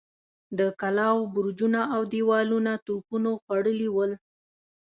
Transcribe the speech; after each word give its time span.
د 0.59 0.59
کلاوو 0.81 1.31
برجونه 1.35 1.79
اودېوالونه 1.97 2.71
توپونو 2.85 3.31
خوړلي 3.43 3.89
ول. 3.95 4.11